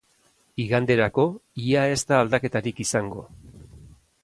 Iganderako, 0.63 1.25
ia 1.65 1.85
ez 1.97 2.01
da 2.13 2.19
aldaketarik 2.23 2.83
izango. 2.87 3.25